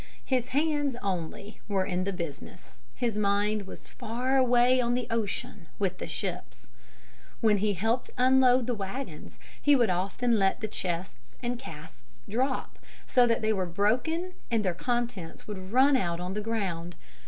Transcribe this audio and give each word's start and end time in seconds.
His 0.25 0.47
hands, 0.47 0.95
only, 1.03 1.59
were 1.67 1.85
in 1.85 2.05
the 2.05 2.11
business, 2.11 2.73
his 2.95 3.19
mind 3.19 3.67
was 3.67 3.87
far 3.87 4.35
away 4.35 4.81
on 4.81 4.95
the 4.95 5.05
ocean 5.11 5.67
with 5.77 5.99
the 5.99 6.07
ships. 6.07 6.69
When 7.39 7.57
he 7.57 7.75
helped 7.75 8.09
unload 8.17 8.65
the 8.65 8.73
wagons, 8.73 9.37
he 9.61 9.75
would 9.75 9.91
often 9.91 10.39
let 10.39 10.59
the 10.59 10.67
chests 10.67 11.37
and 11.43 11.59
casks 11.59 12.17
drop, 12.27 12.79
so 13.05 13.27
that 13.27 13.43
they 13.43 13.53
were 13.53 13.67
broken 13.67 14.33
and 14.49 14.65
their 14.65 14.73
contents 14.73 15.47
would 15.47 15.71
run 15.71 15.95
out 15.95 16.19
on 16.19 16.33
the 16.33 16.41
ground. 16.41 16.95